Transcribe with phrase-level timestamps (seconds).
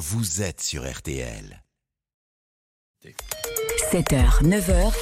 [0.00, 1.62] vous êtes sur RTL.
[3.92, 4.92] 7h, 9h.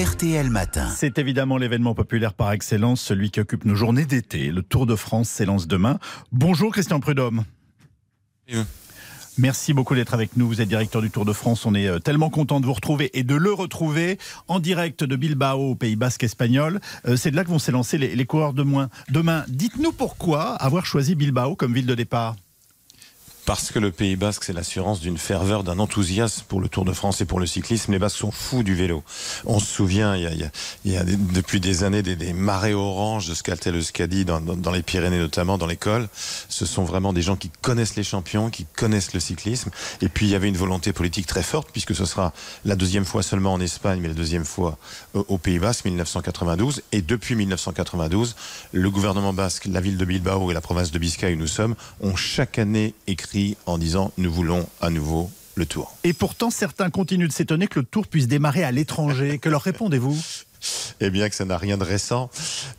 [0.00, 0.88] RTL Matin.
[0.94, 4.52] C'est évidemment l'événement populaire par excellence, celui qui occupe nos journées d'été.
[4.52, 5.98] Le Tour de France s'élance demain.
[6.30, 7.42] Bonjour Christian Prudhomme.
[9.36, 10.46] Merci beaucoup d'être avec nous.
[10.46, 11.66] Vous êtes directeur du Tour de France.
[11.66, 15.16] On est euh, tellement content de vous retrouver et de le retrouver en direct de
[15.16, 16.78] Bilbao au Pays Basque espagnol.
[17.06, 18.90] Euh, C'est de là que vont s'élancer les, les coureurs de moins.
[19.08, 22.36] Demain, dites-nous pourquoi avoir choisi Bilbao comme ville de départ.
[23.50, 26.92] Parce que le Pays Basque, c'est l'assurance d'une ferveur, d'un enthousiasme pour le Tour de
[26.92, 27.90] France et pour le cyclisme.
[27.90, 29.02] Les Basques sont fous du vélo.
[29.44, 30.50] On se souvient, il y a, il y a-
[30.84, 34.70] il y a depuis des années des, marées oranges de Scaltel Euskadi dans, dans, dans
[34.70, 36.08] les Pyrénées notamment, dans l'école.
[36.48, 39.70] Ce sont vraiment des gens qui connaissent les champions, qui connaissent le cyclisme.
[40.00, 42.32] Et puis il y avait une volonté politique très forte, puisque ce sera
[42.64, 44.78] la deuxième fois seulement en Espagne, mais la deuxième fois
[45.12, 46.82] au, au Pays Basque, 1992.
[46.92, 48.36] Et depuis 1992,
[48.70, 51.74] le gouvernement basque, la ville de Bilbao et la province de Biscaye où nous sommes,
[52.00, 55.94] ont chaque année écrit en disant nous voulons à nouveau le tour.
[56.04, 59.38] Et pourtant, certains continuent de s'étonner que le Tour puisse démarrer à l'étranger.
[59.38, 60.16] Que leur répondez-vous?
[61.00, 62.30] Eh bien que ça n'a rien de récent,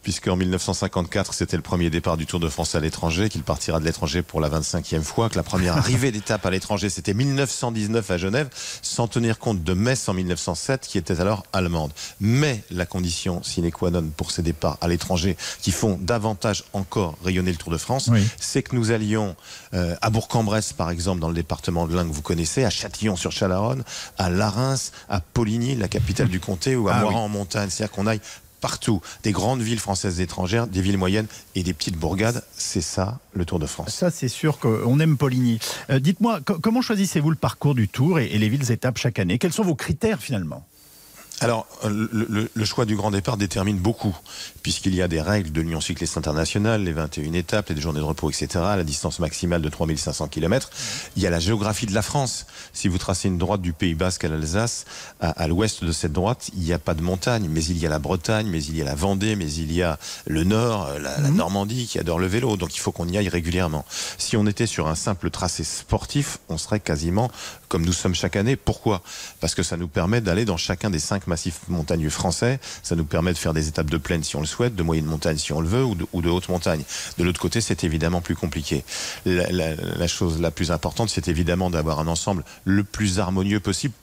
[0.04, 3.86] puisqu'en 1954, c'était le premier départ du Tour de France à l'étranger, qu'il partira de
[3.86, 8.18] l'étranger pour la 25e fois, que la première arrivée d'étape à l'étranger, c'était 1919 à
[8.18, 8.50] Genève,
[8.82, 11.92] sans tenir compte de Metz en 1907, qui était alors allemande.
[12.20, 17.18] Mais la condition sine qua non pour ces départs à l'étranger, qui font davantage encore
[17.24, 18.26] rayonner le Tour de France, Oui.
[18.40, 19.36] c'est que nous allions
[19.74, 23.84] euh, à Bourg-en-Bresse, par exemple, dans le département de l'Ain que vous connaissez, à Châtillon-sur-Chalaronne,
[24.18, 27.02] à Larens, à Poligny, la capitale du comté, ou à Ah.
[27.02, 27.70] Moiran en montagne.
[27.70, 28.22] C'est-à-dire qu'on aille
[28.62, 32.44] partout, des grandes villes françaises étrangères, des villes moyennes et des petites bourgades.
[32.56, 33.94] C'est ça, le Tour de France.
[33.94, 35.60] Ça, c'est sûr qu'on aime Poligny.
[35.90, 39.20] Euh, Dites-moi, co- comment choisissez-vous le parcours du Tour et, et les villes étapes chaque
[39.20, 39.38] année?
[39.38, 40.66] Quels sont vos critères finalement?
[41.44, 44.16] Alors, euh, le, le- le choix du grand départ détermine beaucoup,
[44.62, 48.06] puisqu'il y a des règles de l'Union cycliste internationale, les 21 étapes, les journées de
[48.06, 50.70] repos, etc., la distance maximale de 3500 km.
[51.16, 52.46] Il y a la géographie de la France.
[52.74, 54.86] Si vous tracez une droite du Pays Basque à l'Alsace,
[55.20, 57.88] à, à l'ouest de cette droite, il n'y a pas de montagne, mais il y
[57.88, 60.86] a la Bretagne, mais il y a la Vendée, mais il y a le Nord,
[60.90, 62.56] euh, la, la Normandie qui adore le vélo.
[62.56, 63.84] Donc il faut qu'on y aille régulièrement.
[64.20, 67.32] Si on était sur un simple tracé sportif, on serait quasiment
[67.68, 68.58] comme nous sommes chaque année.
[68.58, 69.02] Pourquoi?
[69.40, 72.60] Parce que ça nous permet d'aller dans chacun des cinq massifs montagneux français.
[72.84, 75.06] Ça nous permet de faire des étapes de plaine si on le souhaite, de moyenne
[75.06, 76.84] montagne si on le veut, ou de, haute montagne.
[77.18, 78.84] De l'autre côté, c'est évidemment plus compliqué.
[79.26, 79.50] La-
[80.04, 83.94] la chose la plus importante, c'est évidemment d'avoir un ensemble le plus harmonieux possible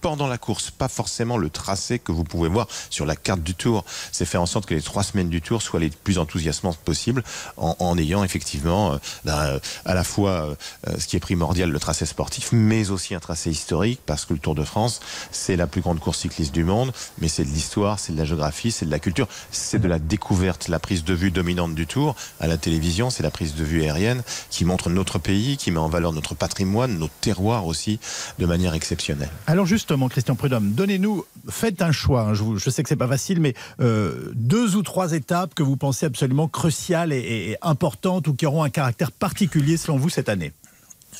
[0.00, 3.54] pendant la course, pas forcément le tracé que vous pouvez voir sur la carte du
[3.54, 3.84] Tour.
[4.12, 7.22] C'est faire en sorte que les trois semaines du Tour soient les plus enthousiasmantes possibles,
[7.56, 10.54] en, en ayant effectivement euh, ben, euh, à la fois euh,
[10.98, 14.38] ce qui est primordial, le tracé sportif, mais aussi un tracé historique, parce que le
[14.38, 17.98] Tour de France, c'est la plus grande course cycliste du monde, mais c'est de l'histoire,
[17.98, 21.14] c'est de la géographie, c'est de la culture, c'est de la découverte, la prise de
[21.14, 24.90] vue dominante du Tour à la télévision, c'est la prise de vue aérienne qui montre
[24.90, 27.98] notre pays, qui met en valeur notre patrimoine, nos terroirs aussi,
[28.38, 29.30] de manière exceptionnelle.
[29.46, 32.22] Alors justement, Christian Prudhomme, donnez-nous, faites un choix.
[32.22, 35.76] hein, je, sais que c'est pas facile, mais euh, deux ou trois étapes que vous
[35.76, 40.50] pensez absolument cruciales et importantes ou qui auront un caractère particulier selon vous cette année.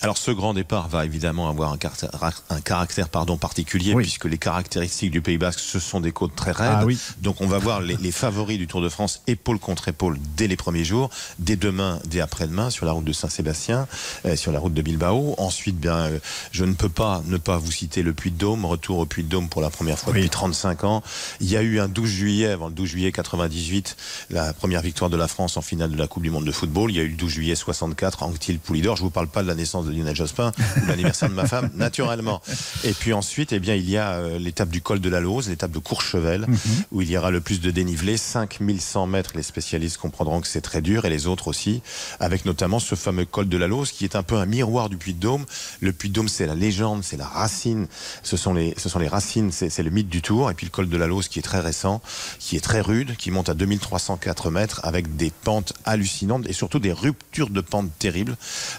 [0.03, 2.11] Alors ce grand départ va évidemment avoir un caractère,
[2.51, 4.03] un caractère pardon, particulier Oui.
[4.05, 6.77] puisque les caractéristiques du Pays Basque, ce sont des côtes très raides.
[6.81, 6.99] Ah oui.
[7.23, 10.47] Donc on va voir les, les favoris du Tour de France épaule contre épaule dès
[10.49, 13.89] les premiers jours, dès demain, dès après-demain sur la route de Saint-Sébastien,
[14.27, 15.35] euh, sur la route de Bilbao.
[15.39, 16.19] Ensuite, bien, euh,
[16.53, 19.71] je ne peux pas ne pas vous citer le Puy-de-Dôme, retour au Puy-de-Dôme pour la
[19.71, 20.21] première fois Oui.
[20.21, 21.03] depuis 35 ans.
[21.41, 23.97] Il y a eu un 12 juillet, avant le 12 juillet 98,
[24.31, 26.91] la première victoire de la France en finale de la Coupe du Monde de football.
[26.91, 28.97] Il y a eu le 12 juillet 64, Anctil Poulidor.
[28.97, 31.47] Je vous parle pas de la naissance de Lionel Jospin, ou de l'anniversaire de ma
[31.47, 32.43] femme, naturellement.
[32.85, 35.49] Et puis ensuite, eh bien, il y a euh, l'étape du col de la Lose,
[35.49, 36.47] l'étape de Courchevel,
[36.91, 39.33] où il y aura le plus de dénivelé, 5100 mètres.
[39.35, 41.83] Les spécialistes comprendront que c'est très dur, et les autres aussi,
[42.21, 44.97] avec notamment ce fameux col de la Lose, qui est un peu un miroir du
[44.97, 45.45] Puy-de-Dôme.
[45.81, 47.87] Le Puy-de-Dôme, c'est la légende, c'est la racine,
[48.23, 50.51] ce sont les, ce sont les racines, c'est c'est le mythe du Tour.
[50.51, 52.01] Et puis le col de la Lose, qui est très récent,
[52.39, 56.79] qui est très rude, qui monte à 2304 mètres, avec des pentes hallucinantes, et surtout
[56.79, 58.37] des ruptures de pentes terribles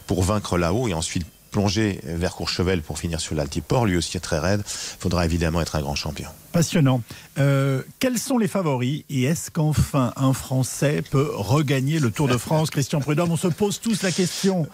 [0.07, 4.21] pour vaincre là-haut, et ensuite plonger vers Courchevel pour finir sur l'Altiport, lui aussi est
[4.21, 4.61] très raide.
[4.65, 6.29] Faudra évidemment être un grand champion.
[6.51, 7.01] Passionnant.
[7.37, 12.37] Euh, quels sont les favoris et est-ce qu'enfin un Français peut regagner le Tour de
[12.37, 14.67] France Christian Prudhomme, on se pose tous la question.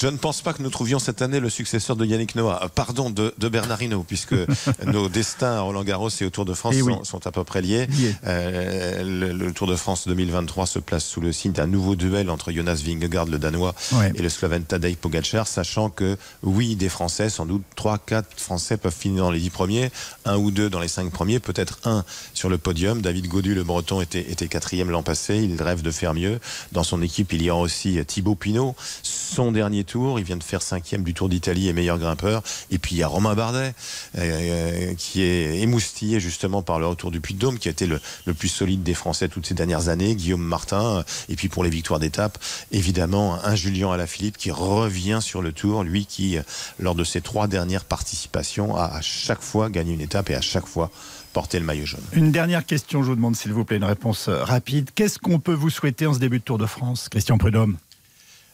[0.00, 2.68] Je ne pense pas que nous trouvions cette année le successeur de Yannick Noah, Euh,
[2.72, 4.34] pardon, de, de Bernard Hinault, puisque
[4.86, 6.92] nos destins à Roland Garros et au Tour de France Eh oui.
[6.94, 7.88] sont, sont à peu près liés.
[8.24, 12.30] Euh, le, le Tour de France 2023 se place sous le signe d'un nouveau duel
[12.30, 14.12] entre Jonas Vingegaard, le Danois, Ouais.
[14.14, 18.76] et le Slovène Tadej Pogacar, sachant que, oui, des Français, sans doute 3, 4 Français
[18.76, 19.90] peuvent finir dans les 10 premiers,
[20.24, 22.04] un ou deux dans les 5 premiers, peut-être un
[22.34, 23.02] sur le podium.
[23.02, 26.38] David Godu, le Breton, était, était quatrième l'an passé, il rêve de faire mieux.
[26.70, 30.20] Dans son équipe, il y a aussi Thibaut Pinot, son dernier Tour.
[30.20, 32.42] Il vient de faire cinquième du Tour d'Italie et meilleur grimpeur.
[32.70, 33.74] Et puis il y a Romain Bardet,
[34.16, 38.00] euh, qui est émoustillé justement par le retour du Puy-de-Dôme, qui a été le,
[38.34, 40.14] plus solide des Français toutes ces dernières années.
[40.14, 41.04] Guillaume Martin.
[41.28, 42.38] Et puis pour les victoires d'étape,
[42.70, 45.82] évidemment, un Julien Alaphilippe qui revient sur le Tour.
[45.82, 46.38] Lui qui,
[46.78, 50.40] lors de ses trois dernières participations, a à chaque fois gagné une étape et à
[50.40, 50.90] chaque fois
[51.32, 52.02] porter le maillot jaune.
[52.12, 54.90] Une dernière question, je vous demande s'il vous plaît une réponse rapide.
[54.94, 57.08] Qu'est-ce qu'on peut vous souhaiter en ce début de Tour de France?
[57.08, 57.76] Christian Prudhomme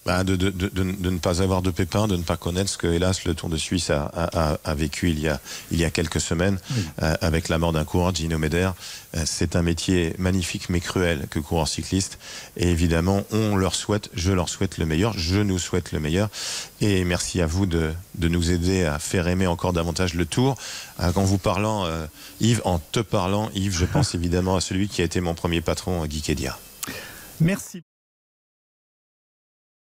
[0.05, 2.77] bah, de, de, de, de, ne pas avoir de pépins, de ne pas connaître ce
[2.79, 5.41] que, hélas, le Tour de Suisse a, a, a vécu il y a,
[5.71, 6.85] il y a quelques semaines oui.
[7.03, 8.71] euh, avec la mort d'un coureur, Gino Meder.
[9.17, 12.19] Euh, c'est un métier magnifique mais cruel que coureur cycliste.
[12.57, 16.29] Et évidemment, on leur souhaite, je leur souhaite le meilleur, je nous souhaite le meilleur.
[16.81, 20.57] Et merci à vous de, de nous aider à faire aimer encore davantage le Tour.
[21.01, 22.07] Euh, en vous parlant, euh,
[22.41, 25.63] Yves, en te parlant, Yves, je pense évidemment à celui qui a été mon premier
[25.63, 26.59] patron, Guy Kedia.
[27.41, 27.83] Merci.